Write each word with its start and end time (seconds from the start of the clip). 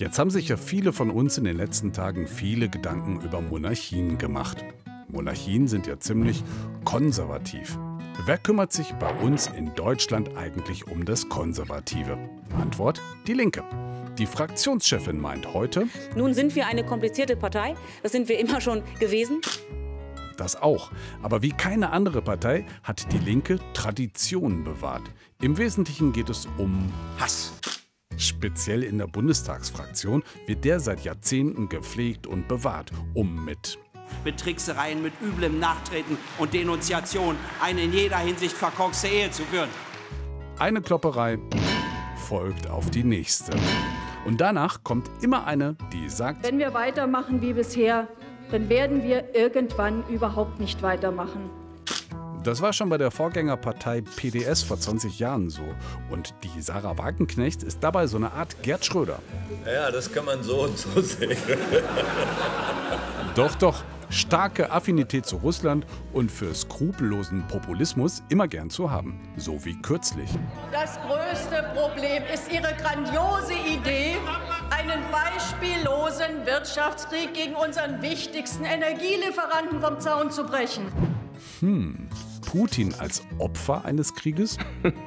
Jetzt 0.00 0.18
haben 0.18 0.30
sich 0.30 0.48
ja 0.48 0.56
viele 0.56 0.94
von 0.94 1.10
uns 1.10 1.36
in 1.36 1.44
den 1.44 1.58
letzten 1.58 1.92
Tagen 1.92 2.26
viele 2.26 2.70
Gedanken 2.70 3.20
über 3.20 3.42
Monarchien 3.42 4.16
gemacht. 4.16 4.64
Monarchien 5.08 5.68
sind 5.68 5.86
ja 5.86 6.00
ziemlich 6.00 6.42
konservativ. 6.86 7.78
Wer 8.24 8.38
kümmert 8.38 8.72
sich 8.72 8.92
bei 8.94 9.12
uns 9.20 9.48
in 9.48 9.74
Deutschland 9.74 10.38
eigentlich 10.38 10.86
um 10.86 11.04
das 11.04 11.28
Konservative? 11.28 12.16
Antwort: 12.58 13.02
Die 13.26 13.34
Linke. 13.34 13.62
Die 14.16 14.24
Fraktionschefin 14.24 15.20
meint 15.20 15.52
heute, 15.52 15.86
nun 16.16 16.32
sind 16.32 16.54
wir 16.56 16.66
eine 16.66 16.82
komplizierte 16.82 17.36
Partei, 17.36 17.74
das 18.02 18.12
sind 18.12 18.30
wir 18.30 18.38
immer 18.38 18.62
schon 18.62 18.82
gewesen. 19.00 19.42
Das 20.38 20.56
auch. 20.56 20.92
Aber 21.22 21.42
wie 21.42 21.50
keine 21.50 21.90
andere 21.90 22.22
Partei 22.22 22.64
hat 22.84 23.12
die 23.12 23.18
Linke 23.18 23.58
Traditionen 23.74 24.64
bewahrt. 24.64 25.02
Im 25.42 25.58
Wesentlichen 25.58 26.14
geht 26.14 26.30
es 26.30 26.48
um 26.56 26.90
Hass. 27.18 27.52
Speziell 28.20 28.82
in 28.82 28.98
der 28.98 29.06
Bundestagsfraktion 29.06 30.22
wird 30.44 30.66
der 30.66 30.78
seit 30.78 31.04
Jahrzehnten 31.04 31.70
gepflegt 31.70 32.26
und 32.26 32.48
bewahrt, 32.48 32.90
um 33.14 33.46
mit 33.46 33.78
mit 34.24 34.38
Tricksereien, 34.38 35.02
mit 35.02 35.14
üblem 35.22 35.58
Nachtreten 35.58 36.18
und 36.38 36.52
Denunziation 36.52 37.36
eine 37.62 37.84
in 37.84 37.92
jeder 37.92 38.18
Hinsicht 38.18 38.54
verkorkste 38.54 39.08
Ehe 39.08 39.30
zu 39.30 39.44
führen. 39.44 39.70
Eine 40.58 40.82
Klopperei 40.82 41.38
folgt 42.28 42.68
auf 42.68 42.90
die 42.90 43.04
nächste. 43.04 43.56
Und 44.26 44.42
danach 44.42 44.84
kommt 44.84 45.08
immer 45.22 45.46
eine, 45.46 45.76
die 45.92 46.10
sagt, 46.10 46.44
wenn 46.44 46.58
wir 46.58 46.74
weitermachen 46.74 47.40
wie 47.40 47.54
bisher, 47.54 48.08
dann 48.50 48.68
werden 48.68 49.02
wir 49.02 49.34
irgendwann 49.34 50.04
überhaupt 50.08 50.60
nicht 50.60 50.82
weitermachen. 50.82 51.48
Das 52.42 52.62
war 52.62 52.72
schon 52.72 52.88
bei 52.88 52.96
der 52.96 53.10
Vorgängerpartei 53.10 54.00
PDS 54.00 54.62
vor 54.62 54.78
20 54.78 55.18
Jahren 55.18 55.50
so. 55.50 55.62
Und 56.10 56.34
die 56.42 56.62
Sarah 56.62 56.96
Wagenknecht 56.96 57.62
ist 57.62 57.82
dabei 57.82 58.06
so 58.06 58.16
eine 58.16 58.32
Art 58.32 58.62
Gerd 58.62 58.84
Schröder. 58.84 59.18
Ja, 59.66 59.90
das 59.90 60.10
kann 60.10 60.24
man 60.24 60.42
so 60.42 60.62
und 60.62 60.78
so 60.78 61.00
sehen. 61.02 61.36
doch, 63.34 63.54
doch. 63.56 63.82
Starke 64.08 64.72
Affinität 64.72 65.24
zu 65.24 65.36
Russland 65.36 65.86
und 66.12 66.32
für 66.32 66.52
skrupellosen 66.52 67.46
Populismus 67.46 68.24
immer 68.28 68.48
gern 68.48 68.68
zu 68.68 68.90
haben. 68.90 69.20
So 69.36 69.64
wie 69.64 69.80
kürzlich. 69.80 70.28
Das 70.72 70.98
größte 71.06 71.64
Problem 71.76 72.24
ist 72.32 72.50
Ihre 72.50 72.74
grandiose 72.74 73.52
Idee, 73.52 74.16
einen 74.70 75.00
beispiellosen 75.12 76.44
Wirtschaftskrieg 76.44 77.34
gegen 77.34 77.54
unseren 77.54 78.02
wichtigsten 78.02 78.64
Energielieferanten 78.64 79.80
vom 79.80 80.00
Zaun 80.00 80.32
zu 80.32 80.42
brechen. 80.44 80.86
Hm, 81.60 82.08
Putin 82.50 82.92
als 82.98 83.22
Opfer 83.38 83.84
eines 83.84 84.14
Krieges? 84.14 84.58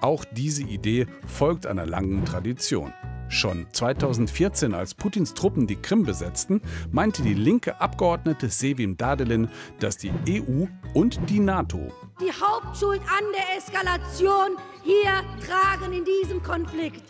Auch 0.00 0.24
diese 0.24 0.62
Idee 0.62 1.06
folgt 1.26 1.66
einer 1.66 1.86
langen 1.86 2.24
Tradition. 2.24 2.92
Schon 3.28 3.66
2014, 3.72 4.74
als 4.74 4.94
Putins 4.94 5.34
Truppen 5.34 5.66
die 5.66 5.76
Krim 5.76 6.04
besetzten, 6.04 6.60
meinte 6.90 7.22
die 7.22 7.34
linke 7.34 7.80
Abgeordnete 7.80 8.50
Sevim 8.50 8.96
Dadelin, 8.96 9.48
dass 9.80 9.96
die 9.96 10.12
EU 10.28 10.66
und 10.94 11.18
die 11.28 11.40
NATO 11.40 11.92
die 12.20 12.30
Hauptschuld 12.30 13.00
an 13.00 13.24
der 13.34 13.58
Eskalation 13.58 14.56
hier 14.84 15.24
tragen 15.44 15.92
in 15.92 16.04
diesem 16.04 16.42
Konflikt. 16.42 17.02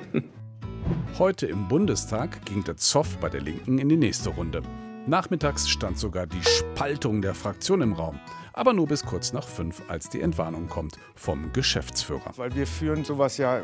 Heute 1.19 1.47
im 1.47 1.67
Bundestag 1.67 2.45
ging 2.45 2.63
der 2.63 2.77
Zoff 2.77 3.17
bei 3.19 3.29
der 3.29 3.41
Linken 3.41 3.79
in 3.79 3.89
die 3.89 3.97
nächste 3.97 4.31
Runde. 4.31 4.63
Nachmittags 5.07 5.69
stand 5.69 5.99
sogar 5.99 6.27
die 6.27 6.43
Spaltung 6.43 7.23
der 7.23 7.35
Fraktion 7.35 7.83
im 7.83 7.93
Raum. 7.93 8.21
Aber 8.53 8.73
nur 8.73 8.87
bis 8.87 9.05
kurz 9.05 9.33
nach 9.33 9.47
fünf, 9.47 9.83
als 9.89 10.11
die 10.11 10.21
Entwarnung 10.21 10.69
kommt 10.69 10.97
vom 11.17 11.53
Geschäftsführer. 11.53 12.33
Weil 12.37 12.55
wir 12.55 12.67
führen 12.67 13.05
sowas 13.05 13.37
ja, 13.39 13.63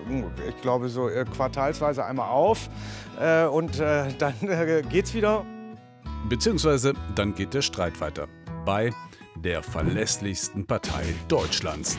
ich 0.48 0.60
glaube, 0.62 0.88
so 0.88 1.08
äh, 1.08 1.24
quartalsweise 1.24 2.04
einmal 2.04 2.30
auf 2.30 2.68
äh, 3.20 3.44
und 3.44 3.78
äh, 3.78 4.08
dann 4.18 4.34
äh, 4.42 4.82
geht's 4.88 5.14
wieder. 5.14 5.44
Beziehungsweise 6.28 6.94
dann 7.14 7.34
geht 7.34 7.54
der 7.54 7.62
Streit 7.62 8.00
weiter 8.00 8.26
bei 8.64 8.92
der 9.36 9.62
verlässlichsten 9.62 10.66
Partei 10.66 11.14
Deutschlands. 11.28 11.98